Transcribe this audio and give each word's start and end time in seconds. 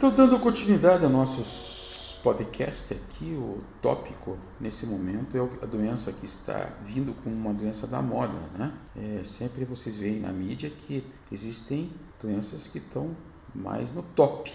Então, 0.00 0.14
dando 0.14 0.38
continuidade 0.38 1.04
aos 1.04 1.12
nossos 1.12 2.18
podcasts 2.22 2.90
aqui, 2.90 3.34
o 3.34 3.62
tópico 3.82 4.38
nesse 4.58 4.86
momento 4.86 5.36
é 5.36 5.40
a 5.62 5.66
doença 5.66 6.10
que 6.10 6.24
está 6.24 6.72
vindo 6.86 7.12
como 7.22 7.36
uma 7.36 7.52
doença 7.52 7.86
da 7.86 8.00
moda, 8.00 8.32
né? 8.56 8.72
É, 8.96 9.22
sempre 9.24 9.62
vocês 9.66 9.98
veem 9.98 10.18
na 10.18 10.32
mídia 10.32 10.70
que 10.70 11.04
existem 11.30 11.92
doenças 12.18 12.66
que 12.66 12.78
estão 12.78 13.14
mais 13.54 13.92
no 13.92 14.02
top, 14.02 14.50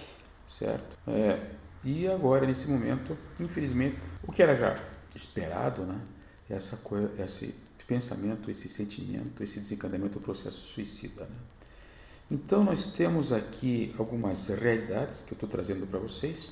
certo? 0.50 0.98
É, 1.06 1.52
e 1.84 2.08
agora, 2.08 2.48
nesse 2.48 2.68
momento, 2.68 3.16
infelizmente, 3.40 4.00
o 4.24 4.32
que 4.32 4.42
era 4.42 4.56
já 4.56 4.84
esperado, 5.14 5.84
né? 5.84 6.02
Essa 6.50 6.76
coisa, 6.78 7.14
esse 7.22 7.54
pensamento, 7.86 8.50
esse 8.50 8.68
sentimento, 8.68 9.44
esse 9.44 9.60
desencadeamento 9.60 10.14
do 10.14 10.22
processo 10.22 10.66
suicida, 10.66 11.26
né? 11.26 11.38
Então, 12.30 12.64
nós 12.64 12.88
temos 12.88 13.32
aqui 13.32 13.94
algumas 14.00 14.48
realidades 14.48 15.22
que 15.22 15.34
eu 15.34 15.36
estou 15.36 15.48
trazendo 15.48 15.86
para 15.86 16.00
vocês, 16.00 16.50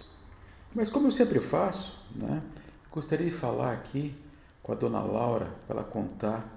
mas 0.73 0.87
como 0.89 1.07
eu 1.07 1.11
sempre 1.11 1.39
faço, 1.39 1.99
né, 2.15 2.43
gostaria 2.91 3.25
de 3.25 3.33
falar 3.35 3.73
aqui 3.73 4.13
com 4.61 4.71
a 4.71 4.75
dona 4.75 5.01
Laura 5.01 5.47
para 5.65 5.77
ela 5.77 5.83
contar 5.83 6.47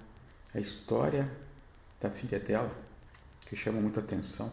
a 0.55 0.60
história 0.60 1.30
da 1.98 2.10
filha 2.10 2.38
dela, 2.38 2.71
que 3.47 3.57
chama 3.57 3.80
muita 3.80 4.01
atenção. 4.01 4.52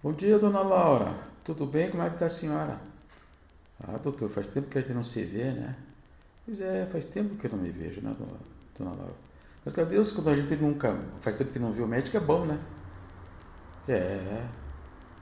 Bom 0.00 0.12
dia, 0.12 0.38
dona 0.38 0.60
Laura. 0.60 1.12
Tudo 1.44 1.66
bem? 1.66 1.90
Como 1.90 2.02
é 2.02 2.08
que 2.08 2.14
está 2.14 2.26
a 2.26 2.30
senhora? 2.30 2.80
Ah, 3.80 3.98
doutor, 3.98 4.30
faz 4.30 4.46
tempo 4.46 4.68
que 4.68 4.78
a 4.78 4.80
gente 4.80 4.94
não 4.94 5.02
se 5.02 5.24
vê, 5.24 5.50
né? 5.50 5.76
Pois 6.44 6.60
é, 6.60 6.86
faz 6.86 7.04
tempo 7.04 7.34
que 7.34 7.46
eu 7.46 7.50
não 7.50 7.58
me 7.58 7.70
vejo, 7.70 8.00
né, 8.00 8.14
dona, 8.78 8.92
Laura? 8.92 9.14
Mas, 9.64 9.74
cadê 9.74 9.94
Deus, 9.96 10.12
quando 10.12 10.30
a 10.30 10.36
gente 10.36 10.54
nunca 10.54 10.96
faz 11.20 11.34
tempo 11.34 11.50
que 11.50 11.58
não 11.58 11.72
viu 11.72 11.84
o 11.84 11.88
médico, 11.88 12.16
é 12.16 12.20
bom, 12.20 12.46
né? 12.46 12.56
É, 13.88 14.48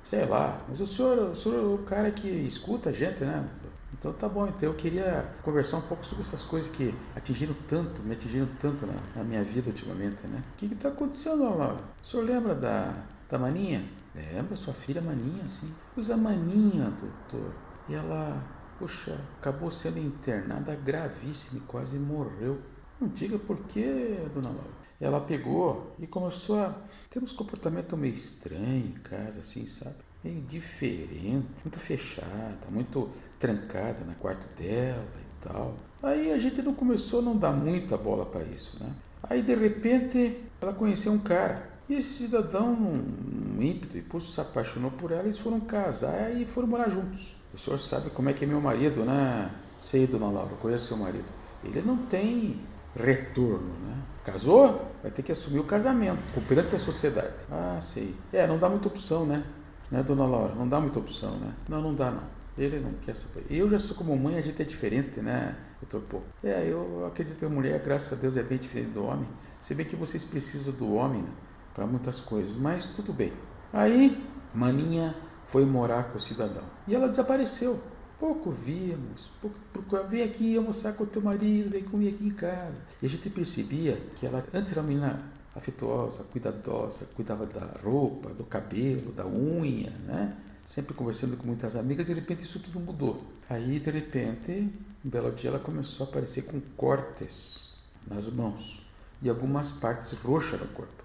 sei 0.03 0.25
lá. 0.27 0.65
Mas 0.69 0.81
o 0.81 0.87
senhor, 0.87 1.19
o 1.31 1.35
senhor 1.35 1.59
é 1.59 1.75
o 1.75 1.79
cara 1.85 2.11
que 2.11 2.29
escuta 2.29 2.91
a 2.91 2.93
gente, 2.93 3.25
né? 3.25 3.49
Então 3.93 4.13
tá 4.13 4.29
bom, 4.29 4.47
então 4.49 4.69
eu 4.69 4.75
queria 4.75 5.25
conversar 5.43 5.79
um 5.79 5.83
pouco 5.83 6.05
sobre 6.05 6.25
essas 6.25 6.45
coisas 6.45 6.71
que 6.71 6.95
atingiram 7.15 7.55
tanto, 7.69 8.03
me 8.03 8.15
atingiram 8.15 8.49
tanto 8.61 8.87
na, 8.87 8.95
na 9.15 9.25
minha 9.25 9.43
vida 9.45 9.69
ultimamente, 9.71 10.27
né? 10.27 10.43
O 10.53 10.57
que 10.57 10.67
está 10.75 10.89
acontecendo, 10.89 11.45
Laura? 11.45 11.81
O 12.03 12.07
senhor 12.07 12.25
lembra 12.25 12.55
da, 12.55 13.07
da 13.31 13.39
Maninha? 13.39 13.85
Lembra, 14.15 14.57
sua 14.57 14.75
filha 14.75 15.01
Maninha, 15.01 15.49
sim. 15.49 15.75
Pois 15.95 16.11
a 16.11 16.17
Maninha, 16.17 16.91
doutor. 17.01 17.55
E 17.89 17.95
ela, 17.95 18.43
poxa, 18.79 19.19
acabou 19.39 19.71
sendo 19.71 19.99
internada 19.99 20.75
gravíssima 20.75 21.59
e 21.59 21.67
quase 21.67 21.97
morreu. 21.97 22.61
Não 23.01 23.09
diga 23.09 23.39
por 23.39 23.59
quê, 23.67 24.29
dona 24.35 24.49
Laura. 24.51 24.84
Ela 25.01 25.21
pegou 25.21 25.95
e 25.99 26.07
começou 26.07 26.59
a 26.59 26.75
ter 27.11 27.23
uns 27.23 27.33
comportamentos 27.33 27.99
meio 27.99 28.15
estranhos 28.15 28.87
em 28.87 28.93
casa, 29.03 29.41
assim, 29.41 29.67
sabe? 29.67 29.97
Meio 30.23 30.41
diferente, 30.43 31.47
muito 31.63 31.79
fechada, 31.79 32.67
muito 32.71 33.11
trancada 33.39 34.05
no 34.05 34.15
quarto 34.15 34.47
dela 34.59 35.05
e 35.17 35.47
tal. 35.47 35.75
Aí 36.03 36.33
a 36.33 36.39
gente 36.39 36.63
não 36.63 36.75
começou 36.75 37.21
a 37.21 37.23
não 37.23 37.37
dar 37.37 37.53
muita 37.53 37.97
bola 37.97 38.25
para 38.25 38.43
isso, 38.45 38.77
né? 38.83 38.91
Aí 39.23 39.43
de 39.43 39.55
repente 39.55 40.41
ela 40.61 40.73
conheceu 40.73 41.13
um 41.13 41.19
cara. 41.19 41.71
E 41.89 41.95
esse 41.95 42.25
cidadão, 42.25 42.73
um 42.73 43.61
ímpeto 43.61 43.99
e 43.99 44.03
pulso, 44.03 44.33
se 44.33 44.41
apaixonou 44.41 44.91
por 44.91 45.13
ela, 45.13 45.25
eles 45.25 45.39
foram 45.39 45.61
casar 45.61 46.35
e 46.35 46.47
foram 46.47 46.67
morar 46.67 46.89
juntos. 46.89 47.37
O 47.53 47.59
senhor 47.59 47.79
sabe 47.79 48.11
como 48.11 48.29
é 48.29 48.33
que 48.33 48.45
é 48.45 48.49
meu 48.49 48.61
marido, 48.61 49.05
né? 49.05 49.51
Sei, 49.77 50.07
dona 50.07 50.31
Laura, 50.31 50.57
conheço 50.57 50.87
seu 50.87 50.97
marido. 50.97 51.31
Ele 51.63 51.83
não 51.83 51.97
tem 51.97 52.59
retorno, 52.97 53.73
né? 53.87 53.97
Casou? 54.25 54.91
Vai 55.03 55.11
ter 55.11 55.23
que 55.23 55.33
assumir 55.33 55.59
o 55.59 55.65
casamento, 55.65 56.19
perante 56.49 56.75
a 56.77 56.79
sociedade. 56.79 57.35
Ah, 57.51 57.79
sei. 57.81 58.15
É, 58.33 58.47
não 58.47 58.59
dá 58.59 58.69
muita 58.69 58.89
opção, 58.89 59.27
né? 59.27 59.45
Né, 59.91 60.03
dona 60.03 60.27
Laura? 60.27 60.55
Não 60.55 60.67
dá 60.67 60.81
muita 60.81 60.99
opção, 60.99 61.37
né? 61.37 61.53
Não, 61.69 61.83
não 61.83 61.95
dá, 61.95 62.11
não. 62.11 62.23
Ele 62.57 62.79
não 62.79 62.93
quer 62.95 63.15
saber. 63.15 63.45
Eu 63.51 63.69
já 63.69 63.79
sou 63.79 63.97
como 63.97 64.17
mãe, 64.17 64.37
a 64.37 64.41
gente 64.41 64.63
é 64.63 64.65
diferente, 64.65 65.21
né, 65.21 65.57
doutor 65.81 66.01
Pô? 66.09 66.21
É, 66.43 66.65
eu 66.67 67.07
acredito 67.07 67.39
que 67.39 67.45
a 67.45 67.49
mulher, 67.49 67.83
graças 67.83 68.17
a 68.17 68.21
Deus, 68.21 68.37
é 68.37 68.43
bem 68.43 68.59
diferente 68.59 68.91
do 68.91 69.05
homem. 69.05 69.29
Se 69.61 69.75
bem 69.75 69.85
que 69.85 69.97
vocês 69.97 70.25
precisam 70.25 70.75
do 70.75 70.95
homem 70.95 71.23
né, 71.23 71.31
para 71.75 71.87
muitas 71.87 72.21
coisas, 72.21 72.57
mas 72.57 72.87
tudo 72.87 73.13
bem. 73.13 73.33
Aí, 73.73 74.25
Maninha 74.55 75.15
foi 75.47 75.65
morar 75.65 76.05
com 76.05 76.17
o 76.17 76.21
cidadão. 76.21 76.63
E 76.87 76.95
ela 76.95 77.09
desapareceu. 77.09 77.81
Pouco 78.25 78.51
víamos, 78.51 79.29
pouco, 79.39 80.09
vem 80.09 80.23
aqui 80.23 80.57
almoçar 80.57 80.95
com 80.95 81.05
o 81.05 81.07
teu 81.07 81.21
marido, 81.21 81.69
vem 81.69 81.85
comer 81.85 82.15
aqui 82.15 82.27
em 82.27 82.31
casa. 82.31 82.81
E 83.03 83.05
a 83.05 83.09
gente 83.11 83.29
percebia 83.29 84.01
que 84.17 84.25
ela 84.25 84.43
antes 84.55 84.73
era 84.73 84.81
uma 84.81 84.89
menina 84.89 85.23
afetuosa, 85.55 86.25
cuidadosa, 86.25 87.05
cuidava 87.15 87.45
da 87.45 87.79
roupa, 87.83 88.31
do 88.31 88.43
cabelo, 88.43 89.13
da 89.13 89.27
unha, 89.27 89.91
né? 90.07 90.39
Sempre 90.65 90.95
conversando 90.95 91.37
com 91.37 91.47
muitas 91.47 91.77
amigas, 91.77 92.07
de 92.07 92.15
repente 92.15 92.45
isso 92.45 92.59
tudo 92.61 92.81
mudou. 92.81 93.23
Aí, 93.47 93.79
de 93.79 93.91
repente, 93.91 94.73
um 95.05 95.11
belo 95.11 95.31
dia 95.31 95.51
ela 95.51 95.59
começou 95.59 96.07
a 96.07 96.09
aparecer 96.09 96.47
com 96.47 96.59
cortes 96.79 97.75
nas 98.07 98.27
mãos 98.31 98.83
e 99.21 99.29
algumas 99.29 99.71
partes 99.71 100.13
roxas 100.13 100.59
no 100.59 100.69
corpo. 100.69 101.05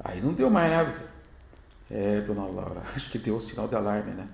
Aí 0.00 0.20
não 0.20 0.34
deu 0.34 0.50
mais 0.50 0.68
nada. 0.68 1.10
É, 1.88 2.20
dona 2.22 2.44
Laura, 2.44 2.80
acho 2.92 3.08
que 3.08 3.18
deu 3.20 3.36
o 3.36 3.40
sinal 3.40 3.68
de 3.68 3.76
alarme, 3.76 4.14
né? 4.14 4.28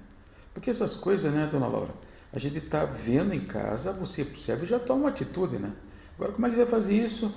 Porque 0.53 0.71
essas 0.71 0.94
coisas, 0.97 1.33
né, 1.33 1.49
dona 1.50 1.66
Laura? 1.66 1.94
A 2.33 2.38
gente 2.38 2.59
está 2.59 2.84
vendo 2.84 3.34
em 3.34 3.41
casa, 3.41 3.93
você 3.93 4.22
observa 4.22 4.65
e 4.65 4.69
já 4.69 4.78
toma 4.78 5.00
uma 5.00 5.09
atitude, 5.09 5.59
né? 5.59 5.72
Agora, 6.16 6.33
como 6.33 6.47
é 6.47 6.50
que 6.50 6.56
vai 6.56 6.66
fazer 6.66 6.94
isso 6.94 7.34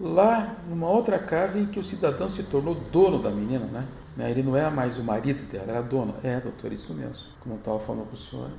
lá 0.00 0.56
numa 0.68 0.88
outra 0.88 1.18
casa 1.18 1.58
em 1.58 1.66
que 1.66 1.78
o 1.78 1.82
cidadão 1.82 2.28
se 2.28 2.42
tornou 2.44 2.74
dono 2.74 3.22
da 3.22 3.30
menina, 3.30 3.66
né? 3.66 3.86
né? 4.16 4.30
Ele 4.30 4.42
não 4.42 4.56
era 4.56 4.70
mais 4.70 4.98
o 4.98 5.04
marido 5.04 5.42
dela, 5.50 5.70
era 5.70 5.82
dono. 5.82 6.14
É, 6.22 6.40
doutor, 6.40 6.72
isso 6.72 6.92
mesmo. 6.92 7.26
Como 7.40 7.54
eu 7.54 7.58
estava 7.58 7.78
falando 7.78 8.06
para 8.06 8.14
o 8.14 8.18
senhor, 8.18 8.50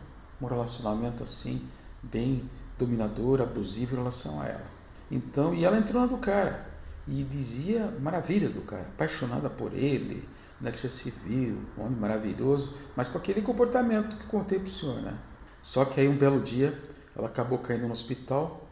um 0.41 0.45
relacionamento 0.45 1.23
assim, 1.23 1.61
bem 2.01 2.49
dominador, 2.77 3.41
abusivo 3.41 3.95
em 3.95 3.97
relação 3.97 4.41
a 4.41 4.45
ela. 4.45 4.65
Então, 5.11 5.53
e 5.53 5.65
ela 5.65 5.77
entrou 5.77 6.01
na 6.01 6.07
do 6.07 6.17
cara 6.17 6.65
e 7.07 7.23
dizia 7.23 7.93
maravilhas 7.99 8.53
do 8.53 8.61
cara, 8.61 8.83
apaixonada 8.83 9.49
por 9.49 9.73
ele, 9.73 10.27
na 10.63 10.69
Igreja 10.69 10.89
Civil, 10.89 11.57
um 11.77 11.83
homem 11.83 11.99
maravilhoso, 11.99 12.73
mas 12.95 13.09
com 13.09 13.17
aquele 13.17 13.41
comportamento 13.41 14.15
que 14.15 14.25
contei 14.27 14.57
para 14.57 14.67
o 14.67 14.71
senhor, 14.71 15.01
né? 15.01 15.19
Só 15.61 15.83
que 15.83 15.99
aí 15.99 16.07
um 16.07 16.17
belo 16.17 16.41
dia 16.41 16.81
ela 17.13 17.27
acabou 17.27 17.57
caindo 17.57 17.85
no 17.85 17.91
hospital 17.91 18.65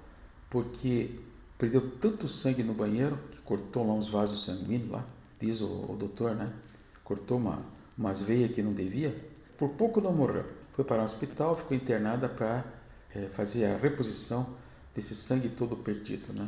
porque 0.50 1.19
perdeu 1.57 1.91
tanto 2.00 2.30
sangue 2.30 2.63
no 2.63 2.74
banheiro 2.74 3.19
que 3.31 3.41
cortou 3.41 3.85
lá 3.85 3.94
uns 3.94 4.07
vasos 4.07 4.46
sanguíneos 4.46 4.90
lá, 4.90 5.06
diz 5.40 5.59
o, 5.59 5.68
o 5.68 5.97
doutor, 6.00 6.34
né? 6.34 6.51
Cortou 7.03 7.38
uma, 7.38 7.62
umas 7.97 8.22
veias 8.22 8.53
que 8.53 8.63
não 8.63 8.74
devia. 8.74 9.13
Por 9.57 9.69
pouco 9.72 10.00
não 10.00 10.13
morreu. 10.13 10.46
Foi 10.72 10.85
para 10.85 11.01
o 11.01 11.06
hospital, 11.06 11.57
ficou 11.57 11.75
internada 11.75 12.30
para 12.30 12.63
é, 13.13 13.28
fazer 13.34 13.66
a 13.66 13.78
reposição 13.78 14.56
desse 14.96 15.13
sangue 15.13 15.50
todo 15.50 15.75
perdido, 15.75 16.31
né? 16.31 16.47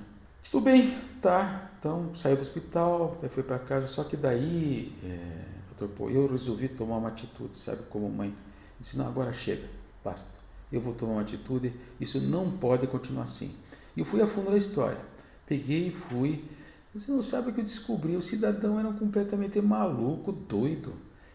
Tudo 0.50 0.64
bem, 0.64 0.98
tá. 1.22 1.70
Então 1.80 2.14
saiu 2.16 2.36
do 2.36 2.42
hospital, 2.42 3.20
foi 3.30 3.44
para 3.44 3.59
casa, 3.59 3.88
só 3.88 4.04
que 4.04 4.16
daí, 4.16 4.96
é, 5.04 5.46
doutor, 5.78 6.12
eu 6.12 6.28
resolvi 6.28 6.68
tomar 6.68 6.98
uma 6.98 7.09
atitude, 7.09 7.58
sabe, 7.58 7.84
como 7.90 8.09
mãe. 8.09 8.34
Disse, 8.80 8.98
não, 8.98 9.08
agora 9.08 9.34
chega, 9.34 9.68
basta. 10.03 10.30
Eu 10.72 10.82
vou 10.82 10.94
tomar 10.94 11.14
uma 11.14 11.22
atitude, 11.22 11.74
isso 12.00 12.20
não 12.20 12.52
pode 12.52 12.88
continuar 12.88 13.24
assim. 13.24 13.56
E 13.96 14.00
eu 14.00 14.06
fui 14.06 14.22
a 14.22 14.28
fundo 14.28 14.52
da 14.52 14.58
história. 14.58 14.98
Peguei 15.46 15.88
e 15.88 15.92
fui. 15.92 16.46
Você 16.94 17.12
não 17.12 17.22
sabe 17.22 17.50
o 17.50 17.53
que 17.53 17.59
eu 17.59 17.64
descobri, 17.64 18.16
o 18.16 18.22
cidadão 18.22 18.80
era 18.80 18.92
completamente 18.94 19.59
maluco, 19.62 20.32
doido. 20.32 20.94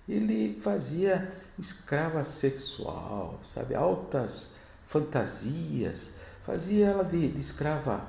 Ele 0.08 0.58
fazia 0.60 1.30
escrava 1.58 2.24
sexual, 2.24 3.40
sabe, 3.42 3.74
altas 3.74 4.54
fantasias, 4.86 6.12
fazia 6.42 6.86
ela 6.86 7.04
de, 7.04 7.28
de 7.28 7.38
escrava 7.38 8.06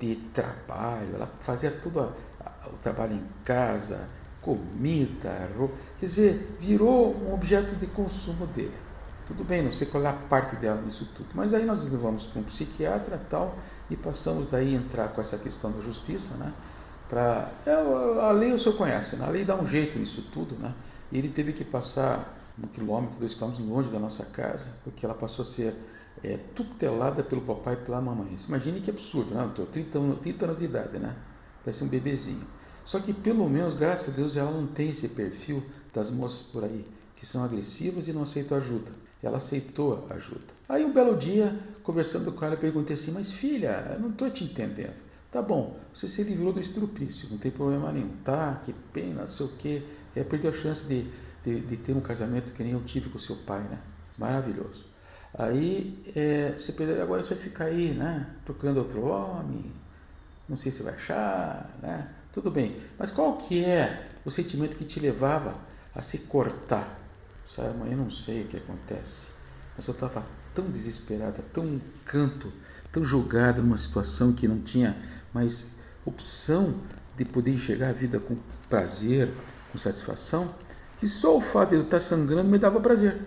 de 0.00 0.16
trabalho, 0.32 1.14
ela 1.14 1.30
fazia 1.40 1.70
tudo 1.70 2.00
a, 2.00 2.12
a, 2.44 2.68
o 2.68 2.78
trabalho 2.78 3.14
em 3.14 3.24
casa, 3.44 4.08
comida, 4.40 5.48
roupa, 5.56 5.74
quer 5.98 6.06
dizer, 6.06 6.56
virou 6.58 7.14
um 7.14 7.34
objeto 7.34 7.76
de 7.76 7.86
consumo 7.86 8.46
dele. 8.46 8.72
Tudo 9.26 9.44
bem, 9.44 9.62
não 9.62 9.70
sei 9.70 9.86
qual 9.86 10.02
é 10.02 10.08
a 10.08 10.12
parte 10.12 10.56
dela 10.56 10.80
nisso 10.80 11.08
tudo, 11.14 11.28
mas 11.34 11.54
aí 11.54 11.64
nós 11.64 11.86
levamos 11.88 12.24
para 12.24 12.40
um 12.40 12.44
psiquiatra 12.44 13.20
tal 13.28 13.56
e 13.88 13.96
passamos 13.96 14.46
daí 14.46 14.74
a 14.74 14.78
entrar 14.78 15.08
com 15.08 15.20
essa 15.20 15.36
questão 15.38 15.70
da 15.70 15.80
justiça, 15.80 16.34
né? 16.34 16.52
Para 17.08 17.50
é, 17.66 17.72
a 17.72 18.30
lei 18.30 18.52
o 18.52 18.58
senhor 18.58 18.76
conhece, 18.76 19.16
né? 19.16 19.26
a 19.26 19.28
lei 19.28 19.44
dá 19.44 19.54
um 19.54 19.66
jeito 19.66 19.98
nisso 19.98 20.22
tudo, 20.32 20.56
né? 20.56 20.72
E 21.12 21.18
ele 21.18 21.28
teve 21.28 21.52
que 21.52 21.64
passar 21.64 22.38
um 22.58 22.66
quilômetro, 22.66 23.18
dois 23.18 23.34
quilômetros 23.34 23.66
longe 23.68 23.90
da 23.90 23.98
nossa 23.98 24.24
casa, 24.24 24.70
porque 24.82 25.04
ela 25.04 25.14
passou 25.14 25.42
a 25.42 25.46
ser 25.46 25.74
é, 26.22 26.36
tutelada 26.54 27.22
pelo 27.22 27.40
papai 27.42 27.74
e 27.74 27.76
pela 27.78 28.00
mamãe. 28.00 28.36
Imagine 28.46 28.80
que 28.80 28.90
absurdo, 28.90 29.34
né, 29.34 29.42
doutor? 29.42 29.66
30, 29.66 29.98
30 30.22 30.44
anos 30.44 30.58
de 30.58 30.64
idade, 30.64 30.98
né? 30.98 31.16
Parece 31.64 31.84
um 31.84 31.88
bebezinho. 31.88 32.46
Só 32.84 32.98
que 32.98 33.12
pelo 33.12 33.48
menos, 33.48 33.74
graças 33.74 34.12
a 34.12 34.16
Deus, 34.16 34.36
ela 34.36 34.50
não 34.50 34.66
tem 34.66 34.90
esse 34.90 35.08
perfil 35.08 35.62
das 35.92 36.10
moças 36.10 36.42
por 36.42 36.64
aí, 36.64 36.86
que 37.16 37.26
são 37.26 37.44
agressivas 37.44 38.08
e 38.08 38.12
não 38.12 38.22
aceitam 38.22 38.58
ajuda. 38.58 38.90
Ela 39.22 39.36
aceitou 39.36 40.06
a 40.10 40.14
ajuda. 40.14 40.40
Aí 40.68 40.84
um 40.84 40.92
belo 40.92 41.16
dia, 41.16 41.58
conversando 41.82 42.32
com 42.32 42.44
ela, 42.44 42.54
eu 42.54 42.58
perguntei 42.58 42.94
assim, 42.94 43.10
mas 43.10 43.30
filha, 43.30 43.92
eu 43.92 44.00
não 44.00 44.10
estou 44.10 44.30
te 44.30 44.44
entendendo. 44.44 44.96
Tá 45.30 45.40
bom, 45.40 45.78
você 45.94 46.08
se 46.08 46.22
livrou 46.22 46.52
do 46.52 46.58
estrupício, 46.58 47.28
não 47.30 47.38
tem 47.38 47.50
problema 47.50 47.92
nenhum. 47.92 48.10
Tá, 48.24 48.60
que 48.64 48.72
pena, 48.92 49.20
não 49.20 49.28
sei 49.28 49.46
o 49.46 49.48
quê. 49.50 49.82
É, 50.16 50.24
perdeu 50.24 50.50
a 50.50 50.54
chance 50.54 50.84
de, 50.86 51.06
de, 51.44 51.60
de 51.60 51.76
ter 51.76 51.92
um 51.92 52.00
casamento 52.00 52.52
que 52.52 52.64
nem 52.64 52.72
eu 52.72 52.82
tive 52.82 53.10
com 53.10 53.18
seu 53.18 53.36
pai, 53.36 53.60
né? 53.60 53.78
maravilhoso. 54.20 54.84
Aí 55.34 56.02
é, 56.14 56.52
você 56.58 56.72
pensa, 56.72 57.02
agora 57.02 57.22
você 57.22 57.34
vai 57.34 57.42
ficar 57.42 57.64
aí, 57.66 57.92
né? 57.92 58.26
Procurando 58.44 58.78
outro 58.78 59.02
homem, 59.02 59.72
não 60.48 60.56
sei 60.56 60.72
se 60.72 60.82
vai 60.82 60.94
achar, 60.94 61.70
né? 61.80 62.08
Tudo 62.32 62.50
bem. 62.50 62.80
Mas 62.98 63.10
qual 63.10 63.36
que 63.36 63.64
é 63.64 64.08
o 64.24 64.30
sentimento 64.30 64.76
que 64.76 64.84
te 64.84 64.98
levava 64.98 65.54
a 65.94 66.02
se 66.02 66.18
cortar? 66.18 66.98
Sabe, 67.44 67.68
amanhã 67.70 67.96
não 67.96 68.10
sei 68.10 68.42
o 68.42 68.46
que 68.46 68.56
acontece. 68.56 69.26
Mas 69.76 69.86
eu 69.86 69.94
estava 69.94 70.24
tão 70.54 70.70
desesperada, 70.70 71.42
tão 71.52 71.80
canto, 72.04 72.52
tão 72.92 73.04
jogada 73.04 73.62
numa 73.62 73.76
situação 73.76 74.32
que 74.32 74.46
não 74.48 74.60
tinha 74.60 74.96
mais 75.32 75.66
opção 76.04 76.80
de 77.16 77.24
poder 77.24 77.52
enxergar 77.52 77.90
a 77.90 77.92
vida 77.92 78.18
com 78.18 78.36
prazer, 78.68 79.32
com 79.70 79.78
satisfação, 79.78 80.54
que 80.98 81.06
só 81.06 81.36
o 81.36 81.40
fato 81.40 81.70
de 81.70 81.76
eu 81.76 81.82
estar 81.82 82.00
sangrando 82.00 82.48
me 82.48 82.58
dava 82.58 82.80
prazer. 82.80 83.20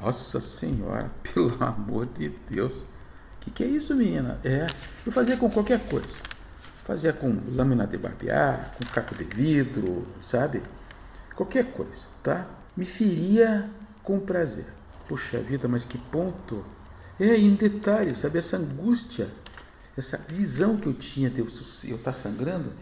Nossa 0.00 0.40
Senhora, 0.40 1.10
pelo 1.34 1.52
amor 1.62 2.06
de 2.06 2.28
Deus. 2.50 2.78
O 2.78 2.84
que, 3.40 3.50
que 3.50 3.64
é 3.64 3.66
isso, 3.66 3.94
menina? 3.94 4.38
É, 4.44 4.66
eu 5.04 5.12
fazia 5.12 5.36
com 5.36 5.50
qualquer 5.50 5.88
coisa. 5.88 6.18
Fazia 6.84 7.12
com 7.12 7.36
lâmina 7.48 7.86
de 7.86 7.98
barbear, 7.98 8.72
com 8.76 8.84
caco 8.86 9.14
de 9.14 9.24
vidro, 9.24 10.06
sabe? 10.20 10.62
Qualquer 11.34 11.72
coisa, 11.72 12.06
tá? 12.22 12.46
Me 12.76 12.84
feria 12.84 13.68
com 14.02 14.20
prazer. 14.20 14.66
Puxa 15.08 15.40
vida, 15.40 15.66
mas 15.66 15.84
que 15.84 15.98
ponto! 15.98 16.64
É, 17.18 17.36
em 17.36 17.54
detalhe, 17.54 18.14
sabe? 18.14 18.38
Essa 18.38 18.56
angústia, 18.56 19.28
essa 19.96 20.18
visão 20.18 20.76
que 20.76 20.86
eu 20.86 20.94
tinha 20.94 21.30
de 21.30 21.40
eu 21.40 21.46
estar 21.46 21.96
tá 21.96 22.12
sangrando, 22.12 22.72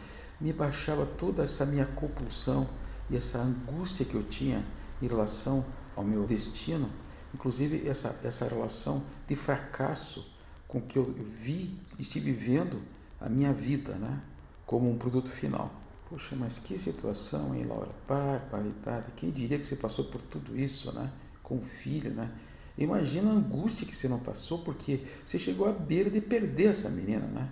me 0.40 0.52
baixava 0.52 1.06
toda 1.06 1.42
essa 1.42 1.64
minha 1.64 1.86
compulsão 1.86 2.68
e 3.08 3.16
essa 3.16 3.38
angústia 3.38 4.04
que 4.04 4.14
eu 4.14 4.22
tinha 4.22 4.64
em 5.00 5.06
relação 5.06 5.64
ao 5.96 6.04
meu 6.04 6.26
destino, 6.26 6.90
inclusive 7.34 7.86
essa, 7.88 8.18
essa 8.22 8.46
relação 8.46 9.04
de 9.26 9.34
fracasso 9.34 10.32
com 10.68 10.80
que 10.80 10.98
eu 10.98 11.12
vi, 11.40 11.76
estive 11.98 12.32
vendo 12.32 12.80
a 13.20 13.28
minha 13.28 13.52
vida, 13.52 13.94
né? 13.94 14.20
Como 14.64 14.90
um 14.90 14.96
produto 14.96 15.28
final. 15.28 15.70
Poxa, 16.08 16.34
mas 16.36 16.58
que 16.58 16.78
situação, 16.78 17.54
hein, 17.54 17.64
Laura? 17.64 17.90
Barbaridade. 18.08 19.12
Quem 19.16 19.30
diria 19.30 19.58
que 19.58 19.64
você 19.64 19.76
passou 19.76 20.04
por 20.06 20.20
tudo 20.22 20.58
isso, 20.58 20.92
né? 20.92 21.10
Com 21.42 21.58
o 21.58 21.62
filho, 21.62 22.10
né? 22.10 22.30
Imagina 22.76 23.30
a 23.30 23.34
angústia 23.34 23.86
que 23.86 23.94
você 23.94 24.08
não 24.08 24.20
passou, 24.20 24.58
porque 24.58 25.00
você 25.24 25.38
chegou 25.38 25.68
à 25.68 25.72
beira 25.72 26.10
de 26.10 26.20
perder 26.20 26.68
essa 26.68 26.88
menina, 26.88 27.26
né? 27.26 27.48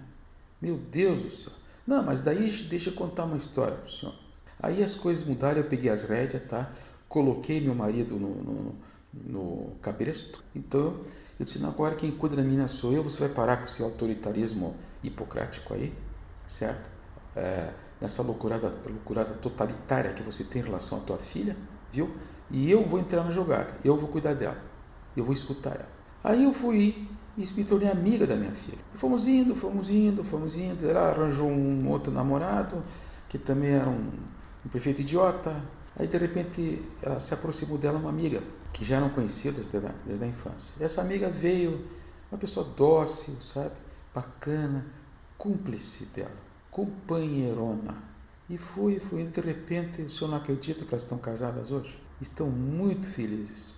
Meu 0.60 0.76
Deus 0.76 1.22
do 1.22 1.30
céu. 1.30 1.52
Não, 1.86 2.02
mas 2.02 2.20
daí 2.20 2.50
deixa 2.68 2.90
eu 2.90 2.94
contar 2.94 3.24
uma 3.24 3.36
história 3.36 3.76
para 3.76 3.86
o 3.86 3.90
senhor. 3.90 4.14
Aí 4.60 4.82
as 4.82 4.94
coisas 4.94 5.24
mudaram, 5.24 5.58
eu 5.58 5.68
peguei 5.68 5.90
as 5.90 6.04
rédeas, 6.04 6.42
tá? 6.48 6.72
Coloquei 7.08 7.60
meu 7.60 7.74
marido 7.74 8.16
no, 8.16 8.34
no, 8.34 8.74
no 9.12 9.76
cabresto. 9.82 10.42
Então 10.54 11.00
eu 11.38 11.44
disse, 11.44 11.64
agora 11.64 11.94
quem 11.94 12.10
cuida 12.10 12.36
da 12.36 12.42
menina 12.42 12.68
sou 12.68 12.92
eu, 12.92 13.02
você 13.02 13.18
vai 13.18 13.28
parar 13.28 13.58
com 13.58 13.64
esse 13.64 13.82
autoritarismo 13.82 14.74
hipocrático 15.02 15.74
aí, 15.74 15.92
certo? 16.46 16.90
É, 17.34 17.72
nessa 18.00 18.22
loucurada, 18.22 18.72
loucurada 18.86 19.34
totalitária 19.34 20.12
que 20.12 20.22
você 20.22 20.44
tem 20.44 20.62
em 20.62 20.64
relação 20.64 20.98
à 20.98 21.00
tua 21.02 21.18
filha, 21.18 21.56
viu? 21.92 22.14
E 22.50 22.70
eu 22.70 22.86
vou 22.86 23.00
entrar 23.00 23.24
na 23.24 23.30
jogada, 23.30 23.74
eu 23.84 23.96
vou 23.96 24.08
cuidar 24.08 24.34
dela, 24.34 24.58
eu 25.16 25.24
vou 25.24 25.32
escutar 25.32 25.74
ela. 25.74 25.88
Aí 26.22 26.44
eu 26.44 26.52
fui 26.52 27.08
e 27.36 27.46
me 27.56 27.64
tornei 27.64 27.90
amiga 27.90 28.26
da 28.26 28.36
minha 28.36 28.52
filha. 28.52 28.78
E 28.94 28.98
fomos 28.98 29.26
indo, 29.26 29.54
fomos 29.54 29.88
indo, 29.88 30.22
fomos 30.22 30.54
indo. 30.54 30.88
Ela 30.88 31.10
arranjou 31.10 31.48
um 31.48 31.88
outro 31.88 32.12
namorado, 32.12 32.82
que 33.28 33.38
também 33.38 33.70
era 33.70 33.88
um, 33.88 34.10
um 34.64 34.68
prefeito 34.68 35.00
idiota. 35.00 35.56
Aí 35.96 36.06
de 36.06 36.16
repente 36.16 36.82
ela 37.02 37.18
se 37.18 37.34
aproximou 37.34 37.78
dela 37.78 37.98
uma 37.98 38.08
amiga, 38.08 38.42
que 38.72 38.84
já 38.84 38.96
eram 38.96 39.10
conhecidas 39.10 39.68
desde 39.68 39.88
a, 39.88 39.94
desde 40.04 40.24
a 40.24 40.26
infância. 40.26 40.74
Essa 40.84 41.02
amiga 41.02 41.28
veio, 41.28 41.86
uma 42.30 42.38
pessoa 42.38 42.66
dócil, 42.76 43.34
sabe? 43.40 43.74
Bacana, 44.14 44.86
cúmplice 45.36 46.06
dela, 46.06 46.36
companheirona. 46.70 47.96
E 48.48 48.58
fui, 48.58 48.98
fui, 48.98 49.24
de 49.24 49.40
repente, 49.40 50.02
o 50.02 50.10
senhor 50.10 50.30
não 50.30 50.38
acredita 50.38 50.84
que 50.84 50.92
elas 50.92 51.02
estão 51.02 51.18
casadas 51.18 51.70
hoje? 51.70 51.98
Estão 52.20 52.48
muito 52.48 53.06
felizes. 53.06 53.74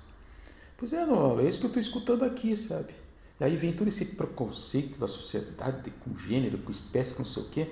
Pois 0.76 0.93
é, 0.93 1.06
não, 1.06 1.38
é 1.40 1.49
isso 1.49 1.61
que 1.61 1.66
eu 1.66 1.69
estou 1.69 1.81
escutando 1.81 2.25
aqui, 2.25 2.56
sabe? 2.56 2.94
E 3.40 3.44
aí 3.44 3.56
vem 3.56 3.72
todo 3.72 3.88
esse 3.88 4.05
preconceito 4.05 4.99
da 4.99 5.08
sociedade 5.08 5.90
com 6.00 6.16
gênero, 6.16 6.58
com 6.58 6.70
espécie, 6.70 7.14
com 7.14 7.22
não 7.22 7.28
sei 7.28 7.43
o 7.43 7.46
quê. 7.46 7.70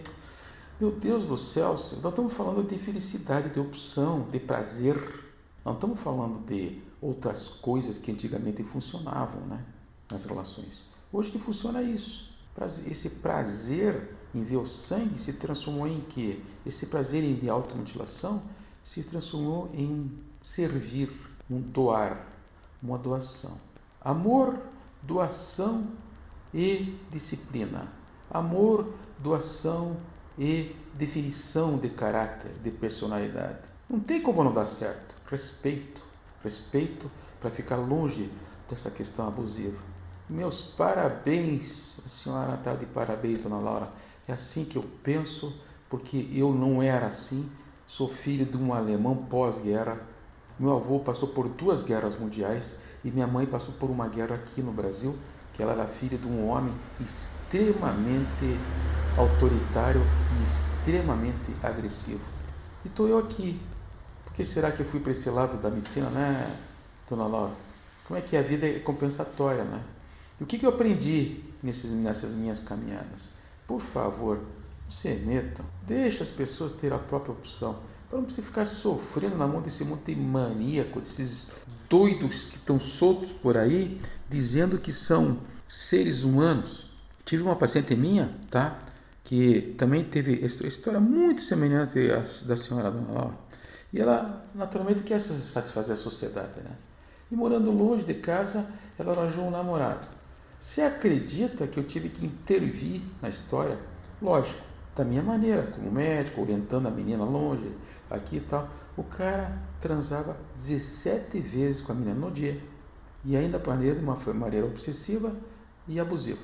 Meu 0.83 0.91
Deus 0.91 1.27
do 1.27 1.39
céu, 1.39 1.69
nós 1.69 1.93
estamos 1.93 2.33
falando 2.33 2.67
de 2.67 2.77
felicidade, 2.77 3.51
de 3.51 3.61
opção, 3.61 4.29
de 4.33 4.41
prazer. 4.41 4.97
Não 5.65 5.75
estamos 5.75 6.01
falando 6.01 6.45
de 6.45 6.83
outras 7.01 7.49
coisas 7.49 7.99
que 7.99 8.11
antigamente 8.11 8.65
funcionavam 8.65 9.43
né, 9.43 9.65
nas 10.11 10.25
relações. 10.25 10.83
Hoje 11.13 11.31
que 11.31 11.39
funciona 11.39 11.81
isso. 11.81 12.35
Esse 12.85 13.11
prazer 13.11 14.13
em 14.35 14.43
ver 14.43 14.57
o 14.57 14.67
sangue 14.67 15.21
se 15.21 15.35
transformou 15.35 15.87
em 15.87 16.01
quê? 16.01 16.41
Esse 16.67 16.87
prazer 16.87 17.23
em 17.23 17.49
automutilação 17.49 18.43
se 18.83 19.05
transformou 19.05 19.71
em 19.73 20.11
servir, 20.43 21.13
um 21.49 21.61
doar, 21.61 22.27
uma 22.83 22.99
doação. 22.99 23.57
Amor 24.01 24.59
doação 25.01 25.87
e 26.53 26.99
disciplina. 27.09 27.87
Amor, 28.29 28.93
doação 29.21 29.97
e 30.39 30.75
definição 30.95 31.77
de 31.79 31.89
caráter, 31.89 32.53
de 32.63 32.71
personalidade. 32.71 33.59
Não 33.89 34.01
tem 34.01 34.23
como 34.23 34.43
não 34.43 34.53
dar 34.53 34.67
certo. 34.67 35.15
Respeito, 35.31 36.03
respeito 36.43 37.11
para 37.41 37.51
ficar 37.51 37.77
longe 37.77 38.31
dessa 38.69 38.91
questão 38.91 39.27
abusiva. 39.27 39.79
Meus 40.29 40.61
parabéns, 40.61 42.01
a 42.07 42.09
senhora 42.09 42.55
está 42.55 42.75
de 42.75 42.87
parabéns, 42.87 43.43
dona 43.43 43.59
Laura. 43.59 43.91
É 44.27 44.33
assim 44.33 44.65
que 44.65 44.77
eu 44.77 44.85
penso, 45.03 45.53
porque 45.91 46.29
eu 46.33 46.53
não 46.53 46.83
era 46.83 47.07
assim. 47.07 47.51
Sou 47.87 48.09
filho 48.09 48.47
de 48.47 48.57
um 48.57 48.73
alemão 48.73 49.17
pós-guerra. 49.17 50.01
Meu 50.59 50.77
avô 50.77 51.01
passou 51.01 51.29
por 51.29 51.49
duas 51.49 51.83
guerras 51.83 52.19
mundiais 52.19 52.77
e 53.05 53.11
minha 53.11 53.27
mãe 53.27 53.45
passou 53.45 53.75
por 53.75 53.91
uma 53.91 54.09
guerra 54.09 54.37
aqui 54.37 54.63
no 54.63 54.73
Brasil, 54.73 55.15
que 55.53 55.63
ela 55.63 55.73
era 55.73 55.87
filha 55.87 56.17
de 56.17 56.27
um 56.27 56.49
homem 56.49 56.73
extremamente 57.01 58.57
autoritário 59.17 60.03
e 60.41 60.45
extremamente 60.45 61.55
agressivo. 61.63 62.21
E 62.85 62.89
estou 62.89 63.09
eu 63.09 63.19
aqui. 63.19 63.61
Por 64.25 64.35
que 64.35 64.45
será 64.45 64.73
que 64.73 64.81
eu 64.81 64.87
fui 64.87 65.01
para 65.01 65.13
esse 65.13 65.29
lado 65.29 65.61
da 65.61 65.71
medicina, 65.71 66.09
né, 66.11 66.57
dona 67.09 67.27
Laura? 67.27 67.53
Como 68.07 68.19
é 68.19 68.23
que 68.23 68.37
a 68.37 68.43
vida 68.43 68.67
é 68.67 68.79
compensatória, 68.79 69.65
né? 69.65 69.81
E 70.41 70.45
o 70.45 70.47
que, 70.47 70.59
que 70.59 70.67
eu 70.67 70.71
aprendi 70.71 71.41
nesses, 71.63 71.91
nessas 71.91 72.35
minhas 72.35 72.61
caminhadas? 72.61 73.29
Por 73.67 73.81
favor, 73.81 74.41
se 74.89 75.09
metam, 75.15 75.65
deixe 75.87 76.23
as 76.23 76.31
pessoas 76.31 76.73
ter 76.73 76.93
a 76.93 76.99
própria 76.99 77.33
opção. 77.33 77.79
Para 78.09 78.19
não 78.19 78.25
precisar 78.25 78.47
ficar 78.47 78.65
sofrendo 78.65 79.37
na 79.37 79.47
mão 79.47 79.63
desse 79.63 79.85
monte 79.85 80.15
de 80.15 80.21
maníaco, 80.21 81.01
desses 81.01 81.51
doidos 81.89 82.45
que 82.45 82.57
estão 82.57 82.79
soltos 82.79 83.33
por 83.33 83.57
aí, 83.57 84.01
dizendo 84.29 84.79
que 84.79 84.93
são 84.93 85.39
seres 85.69 86.25
humanos. 86.25 86.91
Tive 87.25 87.43
uma 87.43 87.57
paciente 87.57 87.95
minha, 87.95 88.35
tá? 88.51 88.79
Que 89.25 89.75
também 89.79 90.05
teve 90.05 90.45
essa 90.45 90.67
história 90.67 91.01
muito 91.01 91.43
semelhante 91.43 91.99
à 92.11 92.23
da 92.47 92.57
senhora 92.57 92.91
Dona 92.91 93.13
Laura. 93.13 93.35
E 93.93 94.01
ela, 94.01 94.45
naturalmente, 94.55 95.03
quer 95.03 95.21
satisfazer 95.21 95.93
a 95.93 95.97
sociedade, 95.97 96.61
né? 96.63 96.77
E 97.31 97.37
morando 97.37 97.71
longe 97.71 98.05
de 98.05 98.15
casa, 98.15 98.67
ela 98.99 99.13
arranjou 99.13 99.47
um 99.47 99.51
namorado. 99.51 100.07
Você 100.59 100.83
acredita 100.83 101.67
que 101.67 101.79
eu 101.79 101.85
tive 101.85 102.09
que 102.09 102.25
intervir 102.25 103.03
na 103.21 103.29
história? 103.29 103.79
Lógico, 104.21 104.63
da 104.95 105.05
minha 105.05 105.23
maneira, 105.23 105.63
como 105.75 105.91
médico, 105.91 106.41
orientando 106.41 106.87
a 106.87 106.91
menina 106.91 107.25
longe, 107.25 107.75
aqui 108.11 108.37
e 108.37 108.41
tal. 108.41 108.69
O 108.97 109.03
cara 109.03 109.59
transava 109.81 110.37
17 110.57 111.41
vezes 111.41 111.81
com 111.81 111.93
a 111.93 111.95
menina 111.95 112.15
no 112.15 112.31
dia. 112.31 112.61
E 113.25 113.37
ainda 113.37 113.59
maneira 113.59 113.97
de 113.97 114.03
uma 114.03 114.17
maneira 114.35 114.67
obsessiva 114.67 115.35
e 115.89 115.99
abusiva. 115.99 116.41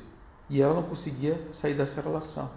E 0.48 0.60
ela 0.60 0.74
não 0.74 0.82
conseguia 0.82 1.40
sair 1.52 1.74
dessa 1.74 2.00
relação. 2.00 2.50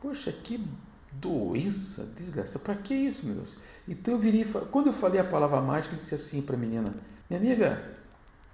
Poxa, 0.00 0.32
que 0.32 0.64
doença, 1.12 2.04
desgraça. 2.16 2.58
Para 2.58 2.74
que 2.76 2.94
isso, 2.94 3.26
meu 3.26 3.36
Deus? 3.36 3.56
Então 3.86 4.14
eu 4.14 4.20
virei, 4.20 4.44
quando 4.70 4.88
eu 4.88 4.92
falei 4.92 5.20
a 5.20 5.24
palavra 5.24 5.60
mágica, 5.60 5.94
eu 5.94 5.98
disse 5.98 6.14
assim 6.14 6.42
para 6.42 6.56
a 6.56 6.58
menina: 6.58 6.94
Minha 7.28 7.40
amiga, 7.40 7.96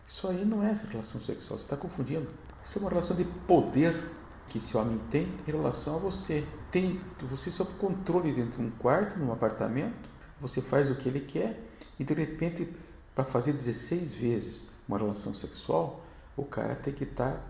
isso 0.06 0.26
aí 0.28 0.44
não 0.44 0.62
é 0.62 0.72
relação 0.90 1.20
sexual, 1.20 1.58
você 1.58 1.64
está 1.64 1.76
confundindo. 1.76 2.28
Isso 2.64 2.78
é 2.78 2.80
uma 2.80 2.88
relação 2.88 3.16
de 3.16 3.24
poder 3.24 4.10
que 4.46 4.58
esse 4.58 4.76
homem 4.76 4.98
tem 5.10 5.26
em 5.46 5.50
relação 5.50 5.96
a 5.96 5.98
você. 5.98 6.46
Tem 6.70 7.00
você 7.22 7.50
sob 7.50 7.72
controle 7.74 8.32
dentro 8.32 8.58
de 8.58 8.62
um 8.62 8.70
quarto, 8.70 9.18
num 9.18 9.32
apartamento, 9.32 10.08
você 10.40 10.60
faz 10.60 10.90
o 10.90 10.94
que 10.94 11.08
ele 11.08 11.20
quer 11.20 11.60
e 11.98 12.04
de 12.04 12.14
repente, 12.14 12.68
para 13.14 13.24
fazer 13.24 13.52
16 13.52 14.12
vezes 14.14 14.64
uma 14.88 14.98
relação 14.98 15.34
sexual, 15.34 16.04
o 16.36 16.44
cara 16.44 16.74
tem 16.74 16.92
que 16.92 17.04
estar 17.04 17.32
tá 17.32 17.40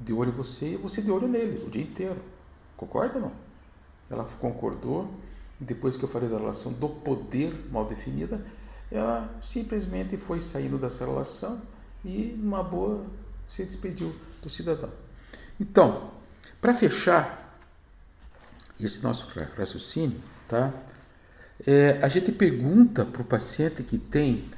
de 0.00 0.12
olho 0.12 0.30
em 0.30 0.34
você 0.34 0.74
e 0.74 0.76
você 0.76 1.00
de 1.00 1.10
olho 1.10 1.28
nele 1.28 1.64
o 1.64 1.70
dia 1.70 1.82
inteiro. 1.82 2.20
Concorda 2.82 3.14
ou 3.14 3.20
não? 3.20 3.32
Ela 4.10 4.24
concordou 4.40 5.08
depois 5.60 5.96
que 5.96 6.02
eu 6.02 6.08
falei 6.08 6.28
da 6.28 6.36
relação 6.36 6.72
do 6.72 6.88
poder 6.88 7.54
mal 7.70 7.86
definida, 7.86 8.44
ela 8.90 9.32
simplesmente 9.40 10.16
foi 10.16 10.40
saindo 10.40 10.76
dessa 10.78 11.04
relação 11.04 11.62
e, 12.04 12.36
numa 12.36 12.60
boa, 12.60 13.06
se 13.48 13.64
despediu 13.64 14.12
do 14.42 14.50
cidadão. 14.50 14.90
Então, 15.60 16.10
para 16.60 16.74
fechar 16.74 17.56
esse 18.80 19.00
nosso 19.00 19.28
raciocínio, 19.56 20.20
tá? 20.48 20.72
É, 21.64 22.00
a 22.02 22.08
gente 22.08 22.32
pergunta 22.32 23.04
para 23.04 23.22
o 23.22 23.24
paciente 23.24 23.84
que 23.84 23.96
tem 23.96 24.50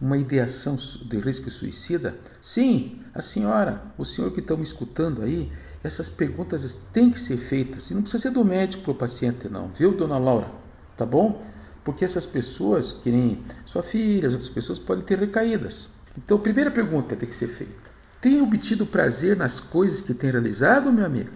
uma 0.00 0.16
ideação 0.16 0.76
de 0.76 1.18
risco 1.18 1.50
suicida? 1.50 2.16
Sim, 2.40 3.02
a 3.12 3.20
senhora, 3.20 3.82
o 3.98 4.04
senhor 4.04 4.30
que 4.32 4.38
estão 4.38 4.56
me 4.56 4.62
escutando 4.62 5.22
aí, 5.22 5.50
essas 5.82 6.08
perguntas 6.08 6.76
têm 6.92 7.10
que 7.10 7.20
ser 7.20 7.36
feitas. 7.36 7.90
E 7.90 7.94
não 7.94 8.02
precisa 8.02 8.24
ser 8.24 8.30
do 8.30 8.44
médico 8.44 8.84
para 8.84 8.92
o 8.92 8.94
paciente, 8.94 9.48
não, 9.48 9.68
viu, 9.68 9.96
dona 9.96 10.18
Laura? 10.18 10.50
Tá 10.96 11.04
bom? 11.04 11.42
Porque 11.84 12.04
essas 12.04 12.24
pessoas, 12.24 12.92
que 12.92 13.10
nem 13.10 13.42
sua 13.64 13.82
filha, 13.82 14.28
as 14.28 14.34
outras 14.34 14.50
pessoas, 14.50 14.78
podem 14.78 15.04
ter 15.04 15.18
recaídas. 15.18 15.88
Então, 16.16 16.36
a 16.36 16.40
primeira 16.40 16.70
pergunta 16.70 17.16
tem 17.16 17.28
que 17.28 17.34
ser 17.34 17.48
feita: 17.48 17.90
Tem 18.20 18.40
obtido 18.40 18.86
prazer 18.86 19.36
nas 19.36 19.58
coisas 19.58 20.00
que 20.00 20.14
tem 20.14 20.30
realizado, 20.30 20.92
meu 20.92 21.04
amigo? 21.04 21.30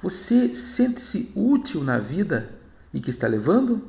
Você 0.00 0.54
sente-se 0.54 1.30
útil 1.34 1.82
na 1.82 1.98
vida 1.98 2.50
e 2.92 3.00
que 3.00 3.10
está 3.10 3.26
levando? 3.26 3.82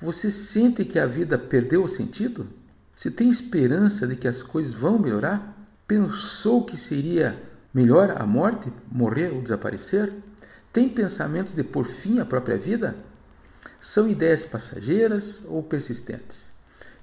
Você 0.00 0.30
sente 0.30 0.84
que 0.84 0.98
a 0.98 1.06
vida 1.06 1.38
perdeu 1.38 1.84
o 1.84 1.88
sentido? 1.88 2.48
Você 2.94 3.10
tem 3.10 3.28
esperança 3.28 4.06
de 4.06 4.16
que 4.16 4.26
as 4.26 4.42
coisas 4.42 4.72
vão 4.72 4.98
melhorar? 4.98 5.56
Pensou 5.86 6.64
que 6.64 6.76
seria 6.76 7.40
melhor 7.72 8.14
a 8.16 8.26
morte, 8.26 8.72
morrer 8.90 9.32
ou 9.32 9.42
desaparecer? 9.42 10.12
Tem 10.72 10.88
pensamentos 10.88 11.54
de 11.54 11.64
pôr 11.64 11.84
fim 11.84 12.18
à 12.20 12.24
própria 12.24 12.56
vida? 12.56 12.96
São 13.80 14.08
ideias 14.08 14.44
passageiras 14.44 15.44
ou 15.46 15.62
persistentes? 15.62 16.52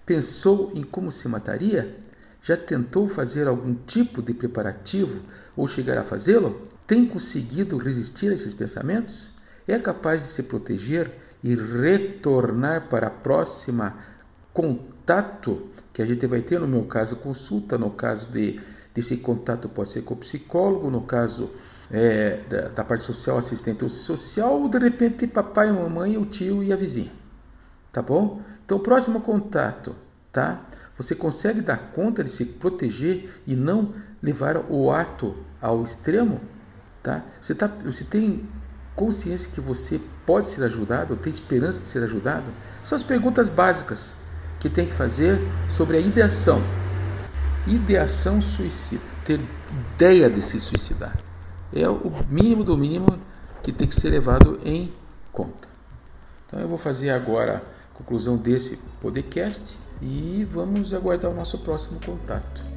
Pensou 0.05 0.71
em 0.75 0.83
como 0.83 1.11
se 1.11 1.27
mataria? 1.27 1.97
Já 2.41 2.55
tentou 2.55 3.09
fazer 3.09 3.47
algum 3.47 3.73
tipo 3.73 4.21
de 4.21 4.33
preparativo 4.33 5.21
ou 5.55 5.67
chegar 5.67 5.97
a 5.97 6.03
fazê-lo? 6.03 6.67
Tem 6.85 7.07
conseguido 7.07 7.77
resistir 7.77 8.29
a 8.29 8.33
esses 8.33 8.53
pensamentos? 8.53 9.31
É 9.67 9.79
capaz 9.79 10.21
de 10.21 10.29
se 10.29 10.43
proteger 10.43 11.11
e 11.43 11.55
retornar 11.55 12.87
para 12.87 13.07
a 13.07 13.11
próxima 13.11 13.97
contato 14.53 15.69
que 15.91 16.01
a 16.01 16.05
gente 16.05 16.27
vai 16.27 16.41
ter, 16.41 16.59
no 16.59 16.67
meu 16.67 16.83
caso, 16.83 17.15
consulta, 17.15 17.77
no 17.77 17.89
caso 17.89 18.29
de 18.31 18.59
desse 18.95 19.17
contato 19.17 19.67
pode 19.67 19.89
ser 19.89 20.03
com 20.03 20.13
o 20.13 20.17
psicólogo, 20.17 20.89
no 20.89 21.01
caso 21.01 21.51
é, 21.91 22.39
da, 22.49 22.69
da, 22.69 22.83
parte 22.83 23.03
social, 23.03 23.37
assistente 23.37 23.87
social, 23.89 24.61
ou 24.61 24.69
de 24.69 24.79
repente 24.79 25.27
papai, 25.27 25.69
mamãe, 25.69 26.17
o 26.17 26.25
tio 26.25 26.63
e 26.63 26.71
a 26.71 26.77
vizinha. 26.77 27.11
Tá 27.91 28.01
bom? 28.01 28.41
Então, 28.65 28.79
próximo 28.79 29.21
contato, 29.21 29.95
tá? 30.31 30.61
Você 30.97 31.13
consegue 31.13 31.59
dar 31.59 31.91
conta 31.91 32.23
de 32.23 32.31
se 32.31 32.45
proteger 32.45 33.41
e 33.45 33.53
não 33.53 33.93
levar 34.23 34.57
o 34.69 34.89
ato 34.89 35.35
ao 35.61 35.83
extremo, 35.83 36.39
tá? 37.03 37.23
Você, 37.41 37.53
tá, 37.53 37.67
você 37.67 38.05
tem 38.05 38.47
consciência 38.95 39.51
que 39.51 39.59
você 39.59 39.99
pode 40.25 40.47
ser 40.47 40.63
ajudado, 40.63 41.17
tem 41.17 41.29
esperança 41.29 41.81
de 41.81 41.87
ser 41.87 42.01
ajudado? 42.03 42.49
São 42.81 42.95
as 42.95 43.03
perguntas 43.03 43.49
básicas 43.49 44.15
que 44.59 44.69
tem 44.69 44.87
que 44.87 44.93
fazer 44.93 45.39
sobre 45.69 45.97
a 45.97 45.99
ideação. 45.99 46.61
Ideação 47.67 48.41
suicida, 48.41 49.01
ter 49.25 49.39
ideia 49.95 50.29
de 50.29 50.41
se 50.41 50.59
suicidar. 50.59 51.17
É 51.73 51.89
o 51.89 52.11
mínimo 52.29 52.63
do 52.63 52.77
mínimo 52.77 53.19
que 53.63 53.71
tem 53.71 53.87
que 53.87 53.95
ser 53.95 54.09
levado 54.09 54.59
em 54.63 54.93
conta. 55.31 55.67
Então 56.45 56.59
eu 56.59 56.67
vou 56.67 56.77
fazer 56.77 57.09
agora 57.09 57.63
a 57.91 57.97
conclusão 57.97 58.37
desse 58.37 58.77
podcast 59.01 59.77
e 60.01 60.47
vamos 60.51 60.93
aguardar 60.93 61.31
o 61.31 61.33
nosso 61.33 61.57
próximo 61.57 61.99
contato. 62.05 62.74